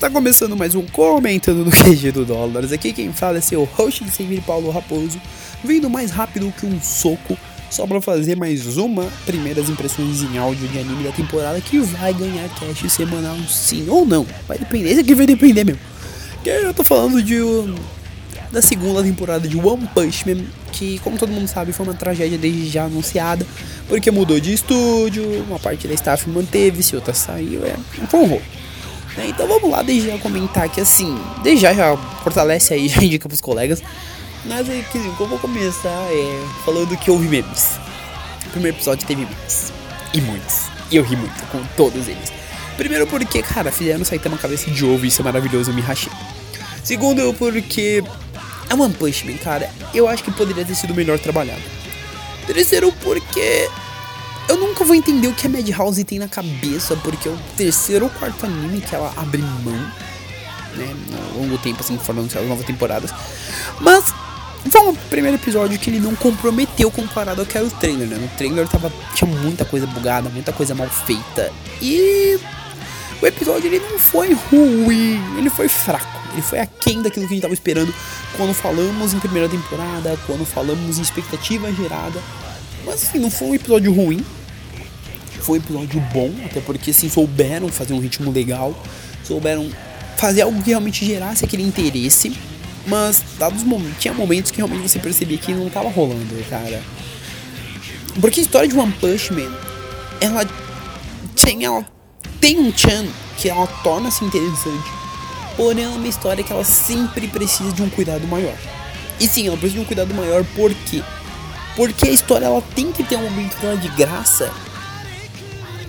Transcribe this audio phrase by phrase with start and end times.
[0.00, 2.70] Tá começando mais um Comentando no QG do Dólares.
[2.70, 5.20] Aqui quem fala é seu host de sempre, Paulo Raposo,
[5.64, 7.36] vindo mais rápido que um soco,
[7.68, 12.14] só pra fazer mais uma primeiras impressões em áudio de anime da temporada que vai
[12.14, 14.24] ganhar cash semanal sim ou não.
[14.46, 15.80] Vai depender, esse aqui vai depender mesmo.
[16.44, 17.40] Que eu tô falando de
[18.52, 22.38] da segunda temporada de One Punch Man, que como todo mundo sabe foi uma tragédia
[22.38, 23.44] desde já anunciada,
[23.88, 27.74] porque mudou de estúdio, uma parte da staff manteve-se, outra saiu, é,
[28.06, 28.42] foi um rolo.
[29.18, 29.26] Né?
[29.30, 33.40] Então vamos lá, desde já comentar que assim, desde já, fortalece aí, já indica pros
[33.40, 33.82] colegas.
[34.44, 37.72] Mas é que eu vou começar é, falando que houve memes.
[38.46, 39.72] O primeiro episódio teve memes.
[40.14, 40.68] E muitos.
[40.90, 42.32] E eu ri muito com todos eles.
[42.76, 46.12] Primeiro porque, cara, fizeram Saitama cabeça de ovo, isso é maravilhoso, eu me rachei.
[46.84, 48.04] Segundo porque
[48.70, 51.60] é One Punch Man, cara, eu acho que poderia ter sido melhor trabalhado.
[52.46, 53.68] Terceiro porque
[54.48, 58.06] eu nunca vou entender o que a Madhouse tem na cabeça, porque é o terceiro
[58.06, 59.92] ou quarto anime que ela abre mão,
[60.74, 60.96] né?
[61.34, 63.10] Ao longo tempo, assim, falando das novas temporadas.
[63.80, 64.12] Mas
[64.70, 68.16] foi um primeiro episódio que ele não comprometeu comparado ao que era o trailer, né?
[68.16, 71.52] No trailer tava, tinha muita coisa bugada, muita coisa mal feita.
[71.82, 72.40] E
[73.20, 76.18] o episódio ele não foi ruim, ele foi fraco.
[76.32, 77.92] Ele foi aquém daquilo que a gente tava esperando
[78.36, 82.20] quando falamos em primeira temporada, quando falamos em expectativa gerada.
[82.84, 84.24] Mas assim, não foi um episódio ruim,
[85.40, 88.74] foi um episódio bom, até porque assim, souberam fazer um ritmo legal,
[89.24, 89.70] souberam
[90.16, 92.36] fazer algo que realmente gerasse aquele interesse.
[92.86, 96.82] Mas, dados momentos, tinha momentos que realmente você percebia que não tava rolando, cara.
[98.20, 99.52] Porque a história de One Punch Man,
[100.20, 100.48] ela
[101.36, 101.86] tem, ela
[102.40, 104.90] tem um chan que ela torna-se interessante.
[105.56, 108.56] Porém, é uma história que ela sempre precisa de um cuidado maior.
[109.20, 111.02] E sim, ela precisa de um cuidado maior por quê?
[111.76, 114.52] Porque a história ela tem que ter um momento de graça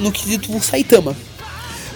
[0.00, 1.16] no quesito do Saitama.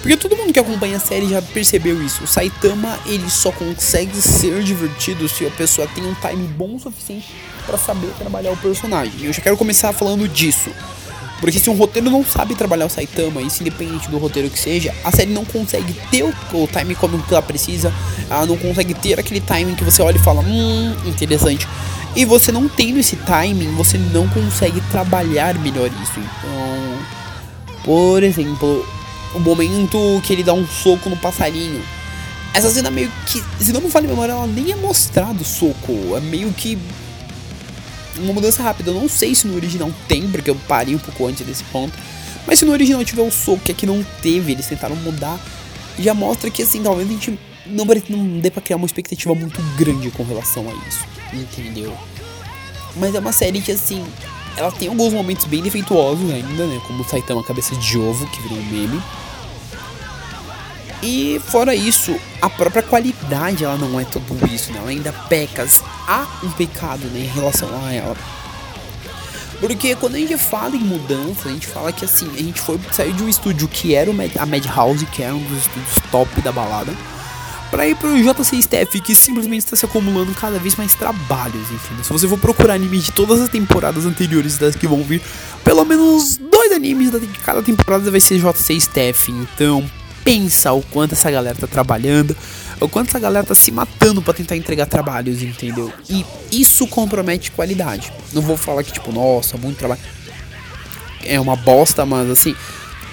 [0.00, 2.24] Porque todo mundo que acompanha a série já percebeu isso.
[2.24, 6.78] O Saitama ele só consegue ser divertido se a pessoa tem um time bom o
[6.78, 7.32] suficiente
[7.64, 9.14] para saber trabalhar o personagem.
[9.22, 10.70] Eu já quero começar falando disso.
[11.40, 14.94] Porque se um roteiro não sabe trabalhar o Saitama, isso independente do roteiro que seja,
[15.02, 17.92] a série não consegue ter o, o time como ela precisa,
[18.30, 21.66] ela não consegue ter aquele timing que você olha e fala, hum, interessante.
[22.16, 26.18] E você não tendo esse timing, você não consegue trabalhar melhor isso.
[26.18, 26.98] Então,
[27.84, 28.86] por exemplo,
[29.34, 31.82] o momento que ele dá um soco no passarinho.
[32.54, 35.44] Essa cena meio que, se não me falha a memória, ela nem é mostrado o
[35.44, 36.16] soco.
[36.16, 36.78] É meio que
[38.18, 38.90] uma mudança rápida.
[38.90, 41.92] Eu não sei se no original tem, porque eu parei um pouco antes desse ponto.
[42.46, 45.40] Mas se no original tiver o soco, que aqui não teve, eles tentaram mudar,
[45.98, 49.60] já mostra que assim, talvez a gente não, não dê pra criar uma expectativa muito
[49.76, 51.04] grande com relação a isso.
[51.32, 51.92] Entendeu?
[52.96, 54.04] Mas é uma série que assim,
[54.56, 56.80] ela tem alguns momentos bem defeituosos ainda, né?
[56.86, 59.02] Como o Saitama Cabeça de Ovo, que virou um meme.
[61.02, 64.78] E fora isso, a própria qualidade ela não é tudo isso, né?
[64.78, 65.66] Ela ainda peca.
[66.06, 68.16] Há um pecado né, em relação a ela.
[69.60, 72.78] Porque quando a gente fala em mudança, a gente fala que assim, a gente foi
[72.92, 76.52] sair de um estúdio que era a Madhouse, que era um dos estúdios top da
[76.52, 76.92] balada
[77.74, 82.00] para ir pro JC Staff, que simplesmente está se acumulando cada vez mais trabalhos, enfim.
[82.04, 85.20] Se você for procurar animes de todas as temporadas anteriores das que vão vir,
[85.64, 89.32] pelo menos dois animes de cada temporada vai ser JC Staff.
[89.32, 89.84] Então,
[90.24, 92.36] pensa o quanto essa galera tá trabalhando,
[92.80, 95.92] o quanto essa galera tá se matando para tentar entregar trabalhos, entendeu?
[96.08, 98.12] E isso compromete qualidade.
[98.32, 100.00] Não vou falar que tipo, nossa, muito trabalho.
[101.24, 102.54] É uma bosta, mas assim,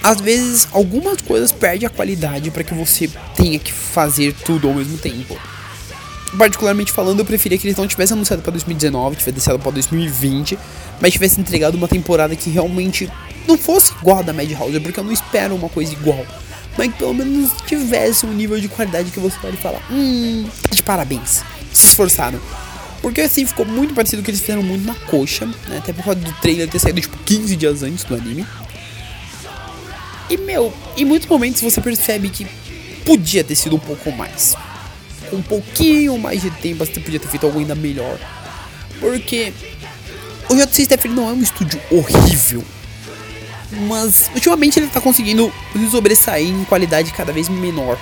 [0.03, 4.73] às vezes algumas coisas perdem a qualidade para que você tenha que fazer tudo ao
[4.73, 5.37] mesmo tempo.
[6.37, 10.57] Particularmente falando, eu preferia que eles não tivessem anunciado para 2019, tivessem anunciado para 2020,
[11.01, 13.09] mas tivessem entregado uma temporada que realmente
[13.47, 16.25] não fosse igual a da Madhouse, porque eu não espero uma coisa igual.
[16.77, 20.81] Mas que pelo menos tivesse um nível de qualidade que você pode falar, hum, de
[20.81, 22.39] parabéns, se esforçaram.
[23.01, 25.79] Porque assim ficou muito parecido com o que eles fizeram muito na coxa, né?
[25.79, 28.45] Até por causa do trailer ter saído tipo 15 dias antes do anime.
[30.31, 32.47] E, meu, em muitos momentos você percebe que
[33.05, 34.55] podia ter sido um pouco mais.
[35.29, 38.17] Com um pouquinho mais de tempo, você podia ter feito algo ainda melhor.
[39.01, 39.51] Porque
[40.49, 42.63] o JC Staff não é um estúdio horrível.
[43.89, 45.51] Mas ultimamente ele tá conseguindo
[45.89, 47.99] sobressair em qualidade cada vez menor.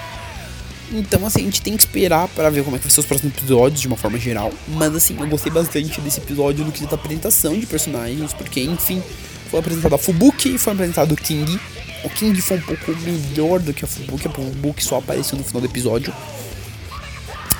[0.91, 3.07] Então, assim, a gente tem que esperar para ver como é que vai ser os
[3.07, 4.53] próximos episódios de uma forma geral.
[4.67, 9.01] Mas, assim, eu gostei bastante desse episódio no quesito apresentação de personagens, porque, enfim,
[9.49, 11.59] foi apresentado a Fubuki, foi apresentado o King,
[12.03, 15.43] o King foi um pouco melhor do que a Fubuki, a Fubuki só apareceu no
[15.43, 16.13] final do episódio.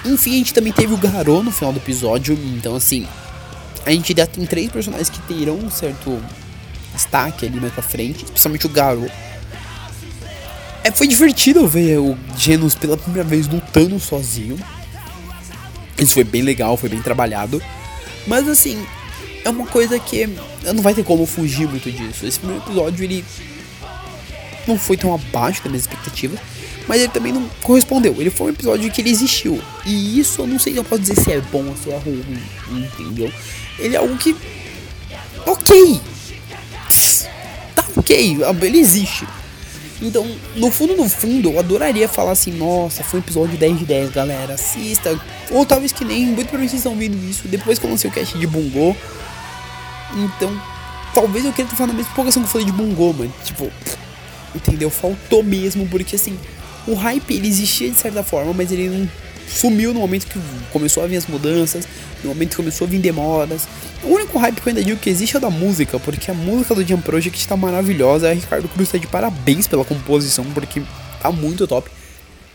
[0.05, 3.05] Enfim, a gente também teve o Garou no final do episódio, então assim,
[3.85, 6.21] a gente já tem três personagens que terão um certo
[6.93, 9.09] destaque ali mais pra frente, especialmente o Garou.
[10.83, 14.57] é, foi divertido ver o Genos pela primeira vez lutando sozinho.
[15.97, 17.61] Isso foi bem legal, foi bem trabalhado.
[18.25, 18.85] Mas assim,
[19.43, 20.27] é uma coisa que
[20.63, 22.25] não vai ter como fugir muito disso.
[22.25, 23.25] Esse primeiro episódio ele
[24.69, 26.39] não foi tão abaixo das minhas expectativas,
[26.87, 28.15] mas ele também não correspondeu.
[28.17, 29.61] Ele foi um episódio que ele existiu.
[29.85, 31.97] E isso eu não sei se eu posso dizer se é bom ou se é
[31.97, 33.31] ruim, entendeu?
[33.77, 34.35] Ele é algo que.
[35.45, 35.99] Ok!
[37.75, 39.27] Tá ok, ele existe.
[40.01, 40.25] Então,
[40.55, 44.11] no fundo, no fundo, eu adoraria falar assim, nossa, foi um episódio 10 de 10,
[44.11, 45.19] galera, assista.
[45.51, 48.13] Ou talvez que nem, muito provavelmente vocês estão vendo isso depois que eu lancei o
[48.13, 48.95] cast de Bungo.
[50.15, 50.59] Então,
[51.13, 53.33] talvez eu queira estar falando a mesma empolgação que eu falei de Bungo, mano.
[53.43, 53.69] Tipo,
[54.55, 54.89] entendeu?
[54.89, 56.37] Faltou mesmo, porque assim,
[56.87, 59.09] o hype ele existia de certa forma, mas ele não
[59.47, 60.39] sumiu no momento que
[60.71, 61.87] começou a vir as mudanças,
[62.23, 63.67] no momento que começou a vir demoras.
[64.03, 66.33] O único hype que eu ainda digo que existe é o da música, porque a
[66.33, 68.29] música do Jam Project tá maravilhosa.
[68.29, 70.81] A Ricardo Cruz tá de parabéns pela composição, porque
[71.21, 71.89] tá muito top.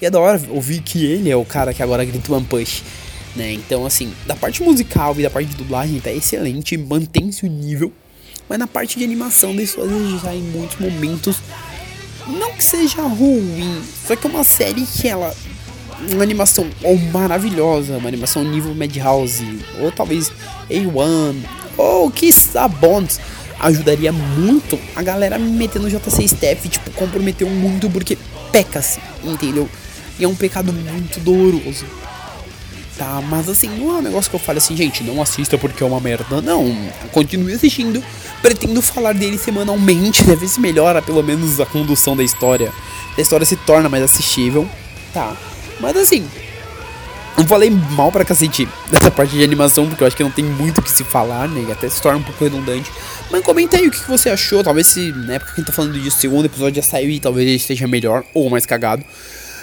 [0.00, 2.82] E é da hora ouvir que ele é o cara que agora grita One Push.
[3.36, 3.52] Né?
[3.52, 7.92] Então, assim, da parte musical e da parte de dublagem tá excelente, mantém-se o nível.
[8.48, 11.38] Mas na parte de animação, às vezes já em muitos momentos.
[12.26, 15.34] Não que seja ruim, só que é uma série que ela
[16.12, 20.30] uma animação ou maravilhosa, uma animação nível Madhouse, ou talvez
[20.70, 21.36] A1,
[21.76, 22.30] ou que
[22.80, 23.20] Bonds,
[23.60, 28.18] ajudaria muito a galera me meter no JC Steph, tipo, comprometeu muito porque
[28.52, 29.68] peca-se, entendeu?
[30.18, 31.86] E é um pecado muito doloroso.
[32.96, 35.82] Tá, mas assim, não é um negócio que eu falo assim, gente, não assista porque
[35.82, 36.40] é uma merda.
[36.40, 36.64] Não,
[37.10, 38.02] continue assistindo.
[38.40, 40.36] Pretendo falar dele semanalmente, né?
[40.36, 42.72] Ver se melhora pelo menos a condução da história.
[43.16, 44.68] A história se torna mais assistível,
[45.12, 45.36] tá?
[45.80, 46.28] Mas assim,
[47.36, 50.44] não falei mal pra cacete dessa parte de animação, porque eu acho que não tem
[50.44, 51.70] muito o que se falar, né?
[51.72, 52.92] Até se torna um pouco redundante.
[53.28, 54.62] Mas comenta aí o que você achou.
[54.62, 57.10] Talvez se na época que a gente tá falando disso, o segundo episódio já saiu
[57.10, 59.04] e talvez ele esteja melhor ou mais cagado.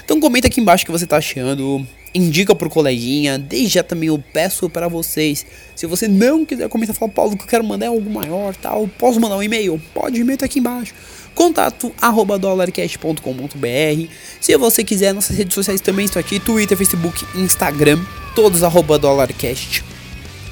[0.04, 1.86] Então comenta aqui embaixo o que você tá achando.
[2.14, 3.38] Indica pro coleguinha.
[3.38, 5.46] Desde já também eu peço para vocês.
[5.76, 8.88] Se você não quiser comentar, fala, Paulo, que eu quero mandar algo maior tal.
[8.98, 9.82] Posso mandar um e-mail?
[9.94, 10.94] Pode, e-mail tá aqui embaixo
[11.34, 14.08] contato arroba dollarcast.com.br.
[14.40, 18.00] Se você quiser, nossas redes sociais também estão aqui: Twitter, Facebook, Instagram,
[18.36, 19.84] todos arroba dollarcast.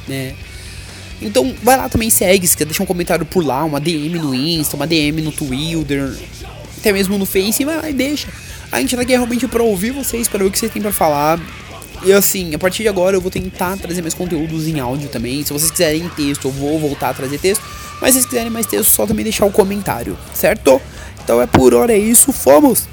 [0.08, 0.34] Né?
[1.22, 4.34] Então vai lá também, segue, se quer deixar um comentário por lá, uma DM no
[4.34, 6.18] Insta, uma DM no Twitter,
[6.78, 8.30] até mesmo no Face, vai lá e deixa.
[8.72, 10.92] A gente tá aqui realmente pra ouvir vocês, para ver o que vocês têm pra
[10.92, 11.40] falar.
[12.04, 15.44] E assim, a partir de agora eu vou tentar trazer mais conteúdos em áudio também.
[15.44, 17.64] Se vocês quiserem texto, eu vou voltar a trazer texto.
[18.00, 20.80] Mas se vocês quiserem mais texto, só também deixar o comentário, certo?
[21.24, 22.88] Então é por hora é isso, fomos!